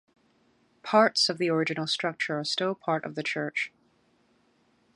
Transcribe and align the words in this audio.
Parts 0.81 1.29
of 1.29 1.37
the 1.37 1.49
original 1.51 1.85
structure 1.85 2.39
are 2.39 2.43
still 2.43 2.73
part 2.73 3.05
of 3.05 3.13
the 3.13 3.21
church. 3.21 3.71